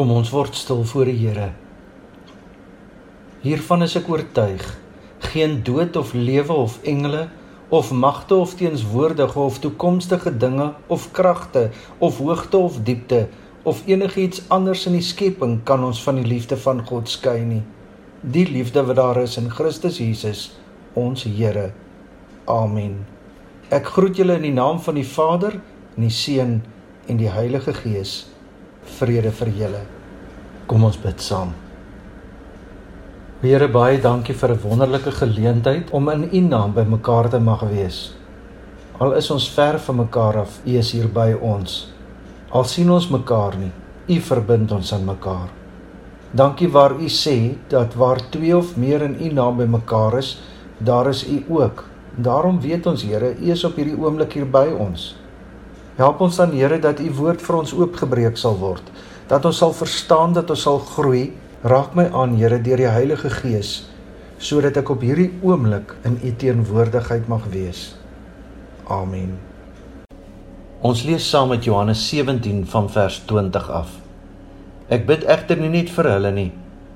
[0.00, 1.50] Kom ons word stil voor die Here.
[3.42, 4.62] Hiervan is ek oortuig,
[5.28, 7.26] geen dood of lewe of engele
[7.68, 11.66] of magte of teenswoordige of toekomstige dinge of kragte
[11.98, 13.26] of hoogte of diepte
[13.68, 17.60] of enigiets anders in die skepping kan ons van die liefde van God skei nie.
[18.24, 20.46] Die liefde wat daar is in Christus Jesus,
[20.96, 21.74] ons Here.
[22.48, 23.02] Amen.
[23.68, 25.60] Ek groet julle in die naam van die Vader,
[25.92, 26.62] en die Seun
[27.04, 28.29] en die Heilige Gees
[28.98, 29.82] vrede vir julle.
[30.66, 31.52] Kom ons bid saam.
[33.42, 37.60] Here baie dankie vir 'n wonderlike geleentheid om in U naam by mekaar te mag
[37.60, 38.12] wees.
[39.00, 41.88] Al is ons ver van mekaar af, U is hier by ons.
[42.50, 43.72] Al sien ons mekaar nie,
[44.08, 45.48] U verbind ons aan mekaar.
[46.32, 50.38] Dankie waar U sê dat waar twee of meer in U naam by mekaar is,
[50.78, 51.84] daar is U ook.
[52.16, 55.19] Daarom weet ons Here, U is op hierdie oomblik hier by ons.
[56.00, 58.86] Help ons dan Here dat u woord vir ons oopgebreek sal word,
[59.28, 61.28] dat ons sal verstaan dat ons sal groei.
[61.60, 63.82] Raak my aan Here deur die Heilige Gees
[64.40, 67.90] sodat ek op hierdie oomblik in u teenwoordigheid mag wees.
[68.88, 69.34] Amen.
[70.80, 73.90] Ons lees saam met Johannes 17 van vers 20 af.
[74.88, 76.48] Ek bid egter nie net vir hulle nie,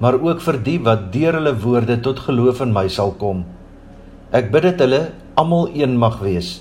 [0.00, 3.44] maar ook vir die wat deur hulle woorde tot geloof in my sal kom.
[4.32, 5.02] Ek bid dat hulle
[5.36, 6.54] almal een mag wees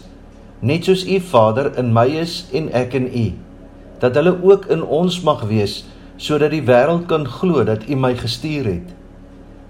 [0.61, 3.25] net soos u Vader in my is en ek in u
[3.99, 5.83] dat hulle ook in ons mag wees
[6.17, 8.91] sodat die wêreld kan glo dat u my gestuur het.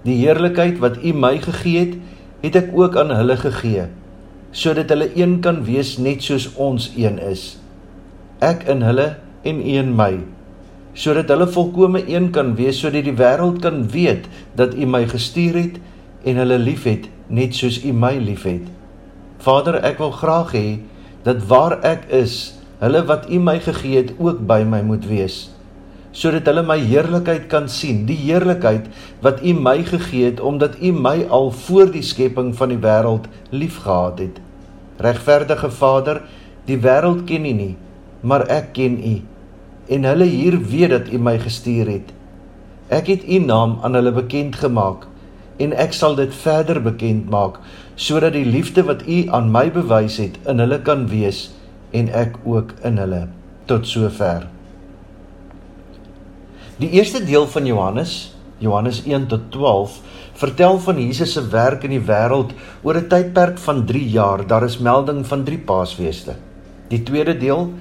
[0.06, 1.94] Die heerlikheid wat u my gegee het
[2.42, 3.88] het ek ook aan hulle gegee
[4.56, 7.56] sodat hulle een kan wees net soos ons een is.
[8.40, 10.12] Ek in hulle en u in my
[10.96, 15.58] sodat hulle volkome een kan wees sodat die wêreld kan weet dat u my gestuur
[15.58, 15.82] het
[16.24, 18.75] en hulle liefhet net soos u my liefhet
[19.46, 20.68] Vader, ek wil graag hê
[21.22, 25.36] dat waar ek is, hulle wat U my gegee het ook by my moet wees,
[26.10, 28.88] sodat hulle my heerlikheid kan sien, die heerlikheid
[29.22, 33.30] wat U my gegee het omdat U my al voor die skepping van die wêreld
[33.54, 34.42] liefgehad het.
[35.06, 36.24] Regverdige Vader,
[36.66, 37.74] die wêreld ken U nie,
[38.26, 39.16] maar ek ken U
[39.94, 42.10] en hulle hier weet dat U my gestuur het.
[42.90, 45.06] Ek het U naam aan hulle bekend gemaak
[45.62, 47.62] en ek sal dit verder bekend maak
[47.96, 51.48] sodat die liefde wat u aan my bewys het in hulle kan wees
[51.96, 53.22] en ek ook in hulle
[53.66, 54.46] tot sover.
[56.76, 59.96] Die eerste deel van Johannes, Johannes 1 tot 12,
[60.36, 62.52] vertel van Jesus se werk in die wêreld
[62.82, 64.46] oor 'n tydperk van 3 jaar.
[64.46, 66.36] Daar is melding van 3 Paasfeeste.
[66.88, 67.72] Die tweede deel,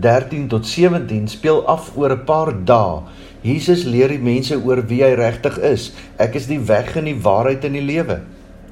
[0.00, 3.02] 13 tot 17, speel af oor 'n paar dae
[3.42, 5.92] Jesus leer die mense oor wie hy regtig is.
[6.18, 8.20] Ek is die weg en die waarheid en die lewe.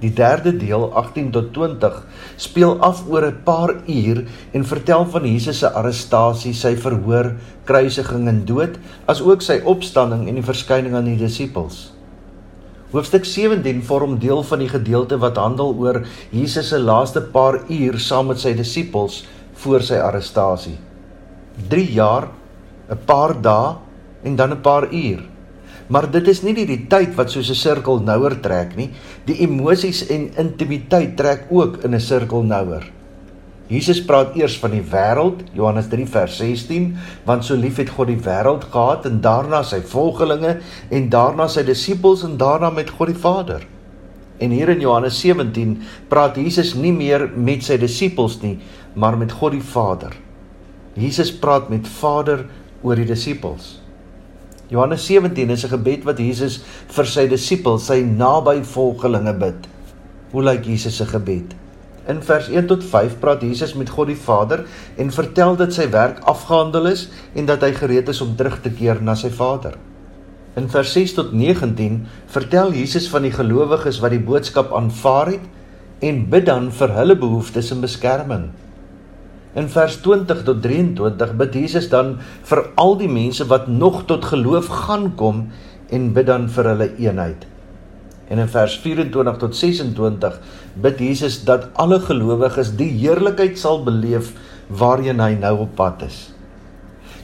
[0.00, 2.02] Die derde deel 18 tot 20
[2.36, 7.32] speel af oor 'n paar uur en vertel van Jesus se arrestasie, sy verhoor,
[7.64, 11.92] kruisiging en dood, asook sy opstanding en die verskyning aan die disippels.
[12.92, 17.98] Hoofstuk 17 vorm deel van die gedeelte wat handel oor Jesus se laaste paar uur
[17.98, 19.24] saam met sy disippels
[19.54, 20.76] voor sy arrestasie.
[21.68, 22.28] 3 jaar,
[22.90, 23.76] 'n paar dae
[24.22, 25.35] en dan 'n paar uur.
[25.88, 28.90] Maar dit is nie net die tyd wat soos 'n sirkel nouer trek nie,
[29.26, 32.84] die emosies en intimiteit trek ook in 'n sirkel nouer.
[33.66, 38.06] Jesus praat eers van die wêreld, Johannes 3 vers 16, want so lief het God
[38.06, 40.60] die wêreld gehad en daarna sy volgelinge
[40.90, 43.66] en daarna sy disippels en daarna met God die Vader.
[44.38, 48.58] En hier in Johannes 17 praat Jesus nie meer met sy disippels nie,
[48.94, 50.14] maar met God die Vader.
[50.94, 52.46] Jesus praat met Vader
[52.82, 53.85] oor die disippels.
[54.68, 59.68] Johannes 17 is 'n gebed wat Jesus vir sy disippels, sy naby volgelinge bid.
[60.32, 61.54] Hoe lyk Jesus se gebed?
[62.08, 64.64] In vers 1 tot 5 praat Jesus met God die Vader
[64.96, 68.70] en vertel dat sy werk afgehandel is en dat hy gereed is om terug te
[68.70, 69.74] keer na sy Vader.
[70.56, 75.42] In vers 6 tot 19 vertel Jesus van die gelowiges wat die boodskap aanvaar het
[76.00, 78.50] en bid dan vir hulle behoeftes en beskerming.
[79.56, 84.26] In vers 20 tot 23 bid Jesus dan vir al die mense wat nog tot
[84.28, 85.46] geloof gaan kom
[85.88, 87.46] en bid dan vir hulle eenheid.
[88.28, 90.38] En in vers 24 tot 26
[90.84, 94.34] bid Jesus dat alle gelowiges die heerlikheid sal beleef
[94.68, 96.18] waarheen hy nou op pad is.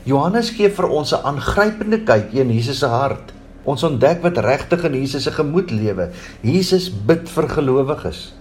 [0.08, 3.32] Johannes gee vir ons 'n aangrypende kyk in Jesus se hart.
[3.64, 6.10] Ons ontdek wat regtig in Jesus se gemoed lewe.
[6.40, 8.32] Jesus bid vir gelowiges.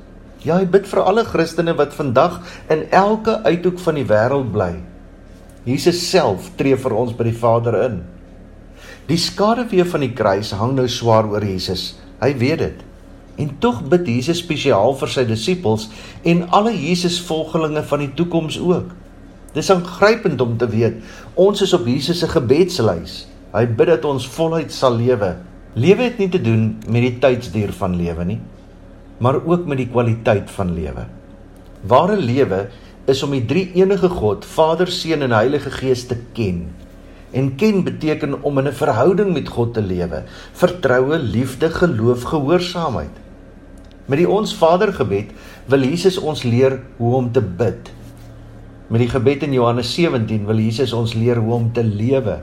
[0.42, 2.40] Ja, hy bid vir alle Christene wat vandag
[2.74, 4.72] in elke uithoek van die wêreld bly.
[5.70, 8.00] Jesus self tree vir ons by die Vader in.
[9.06, 11.92] Die skaduwee van die kruis hang nou swaar oor Jesus.
[12.24, 12.80] Hy weet dit.
[13.42, 15.88] En tog bid Jesus spesiaal vir sy disippels
[16.26, 18.96] en alle Jesus-volgelinge van die toekoms ook.
[19.54, 21.04] Dis aangrypend om te weet
[21.38, 23.28] ons is op Jesus se gebedslys.
[23.54, 25.36] Hy bid dat ons voluit sal lewe.
[25.78, 28.40] Lewe het nie te doen met die tydsduur van lewe nie,
[29.22, 31.06] maar ook met die kwaliteit van lewe.
[31.86, 32.68] Ware lewe
[33.10, 36.68] is om die drie enige God, Vader, Seun en Heilige Gees te ken.
[37.32, 40.24] En ken beteken om in 'n verhouding met God te lewe,
[40.54, 43.16] vertroue, liefde, geloof, gehoorsaamheid.
[44.06, 45.32] Met die Ons Vader gebed
[45.66, 47.92] wil Jesus ons leer hoe om te bid.
[48.88, 52.42] Met die gebed in Johannes 17 wil Jesus ons leer hoe om te lewe.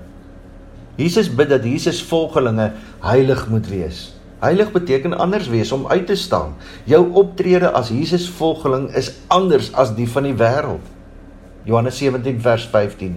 [0.96, 4.17] Jesus bid dat Jesus volgelinge heilig moet wees.
[4.38, 6.54] Heilig beteken anders wees om uit te staan.
[6.86, 10.84] Jou optrede as Jesus volgeling is anders as die van die wêreld.
[11.66, 13.16] Johannes 17 vers 15.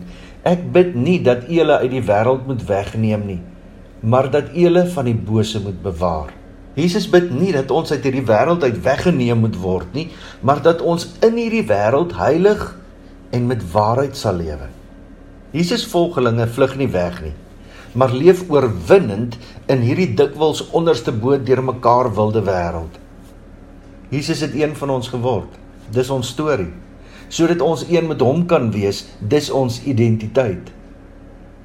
[0.49, 3.37] Ek bid nie dat u hulle uit die wêreld moet wegneem nie,
[4.01, 6.33] maar dat u hulle van die bose moet bewaar.
[6.73, 10.07] Jesus bid nie dat ons uit hierdie wêreld uit weggeneem moet word nie,
[10.41, 12.65] maar dat ons in hierdie wêreld heilig
[13.29, 14.71] en met waarheid sal lewe.
[15.53, 17.35] Jesus volgelinge vlug nie weg nie
[17.93, 19.37] maar leef oorwinnend
[19.71, 22.99] in hierdie dikwels onderste bo deur mekaar wilde wêreld.
[24.11, 25.57] Jesus het een van ons geword.
[25.91, 26.71] Dis ons storie.
[27.31, 30.71] Sodat ons een met hom kan wees, dis ons identiteit.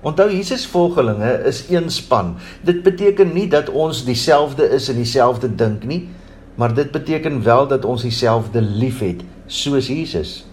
[0.07, 2.37] Onthou Jesus volgelinge is een span.
[2.63, 6.05] Dit beteken nie dat ons dieselfde is en dieselfde dink nie,
[6.55, 10.45] maar dit beteken wel dat ons dieselfde liefhet soos Jesus.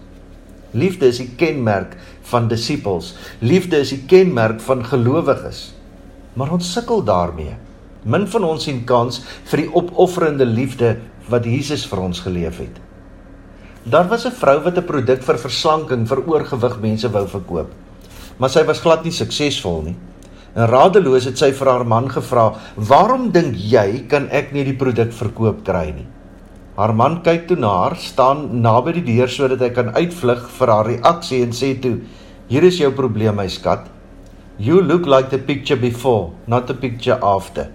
[0.74, 1.94] Liefde is die kenmerk
[2.30, 3.14] van disippels.
[3.40, 5.68] Liefde is die kenmerk van gelowiges.
[6.34, 7.54] Maar ons sukkel daarmee.
[8.04, 10.96] Min van ons sien kans vir die opofferende liefde
[11.30, 12.80] wat Jesus vir ons geleef het.
[13.84, 17.70] Daar was 'n vrou wat 'n produk vir verslanking vir oorgewig mense wou verkoop.
[18.36, 19.96] Maar sy was glad nie suksesvol nie.
[20.54, 24.76] En radeloos het sy vir haar man gevra: "Waarom dink jy kan ek nie die
[24.76, 26.06] produk verkoop kry nie?"
[26.74, 30.72] Haar man kyk toe na haar, staan naby die deur sodat hy kan uitvlug vir
[30.72, 32.00] haar reaksie en sê toe:
[32.50, 33.86] "Hier is jou probleem, my skat.
[34.58, 37.70] You look like the picture before, not the picture after."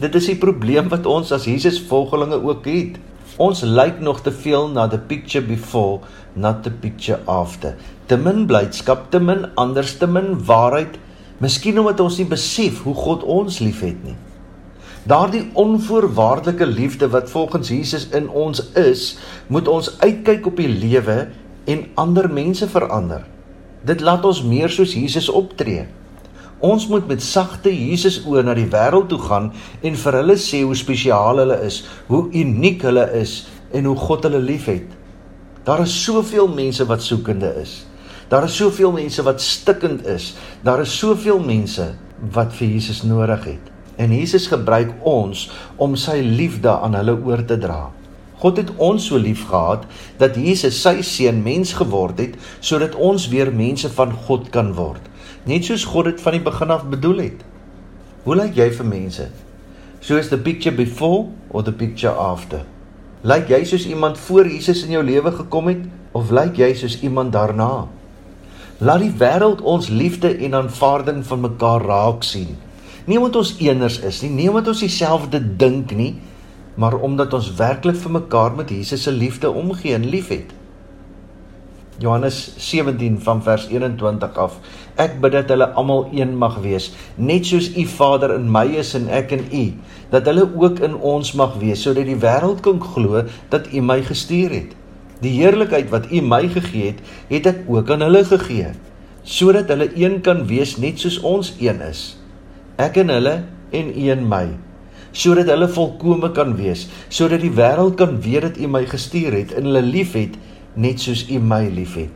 [0.00, 3.00] Dit is die probleem wat ons as Jesus volgelinge ook het.
[3.40, 6.00] Ons lyk nog te veel na the picture before,
[6.34, 7.76] not the picture after.
[8.06, 10.98] Te min blydskap, te min anders, te min waarheid.
[11.40, 14.16] Miskien omdat ons nie besef hoe God ons liefhet nie.
[15.08, 21.28] Daardie onvoorwaardelike liefde wat volgens Jesus in ons is, moet ons uitkyk op die lewe
[21.64, 23.24] en ander mense verander.
[23.84, 25.86] Dit laat ons meer soos Jesus optree.
[26.60, 29.48] Ons moet met sagte Jesus oë na die wêreld toe gaan
[29.80, 31.80] en vir hulle sê hoe spesiaal hulle is,
[32.10, 34.84] hoe uniek hulle is en hoe God hulle liefhet.
[35.64, 37.78] Daar is soveel mense wat soekende is.
[38.28, 40.34] Daar is soveel mense wat stikkend is.
[40.62, 41.94] Daar is soveel mense
[42.36, 43.69] wat vir Jesus nodig het.
[44.00, 47.90] En Jesus gebruik ons om sy liefde aan hulle oor te dra.
[48.40, 49.84] God het ons so lief gehad
[50.20, 55.02] dat Jesus sy seun mens geword het sodat ons weer mense van God kan word,
[55.44, 57.44] net soos God dit van die begin af bedoel het.
[58.24, 59.28] Hoe lyk jy vir mense?
[60.00, 62.64] Soos the picture before or the picture after?
[63.20, 65.84] Lyk jy soos iemand voor Jesus in jou lewe gekom het
[66.16, 67.84] of lyk jy soos iemand daarna?
[68.80, 72.56] Laat die wêreld ons liefde en aanvaarding van mekaar raak sien.
[73.06, 76.14] Nie omdat ons eeners is nie, nie omdat ons dieselfde dink nie,
[76.80, 80.52] maar omdat ons werklik vir mekaar met Jesus se liefde omgee en liefhet.
[82.00, 84.54] Johannes 17 van vers 21 af.
[84.96, 88.94] Ek bid dat hulle almal een mag wees, net soos U Vader in my is
[88.96, 89.64] en ek in U,
[90.12, 94.00] dat hulle ook in ons mag wees, sodat die wêreld kan glo dat U my
[94.06, 94.76] gestuur het.
[95.20, 98.72] Die heerlikheid wat U my gegee het, het ek ook aan hulle gegee,
[99.24, 102.19] sodat hulle een kan wees net soos ons een is
[102.86, 103.36] ek en hulle
[103.70, 104.46] en u en my
[105.12, 109.54] sodat hulle volkome kan wees sodat die wêreld kan weet dat u my gestuur het
[109.58, 110.38] en hulle liefhet
[110.74, 112.10] net soos u my liefhet.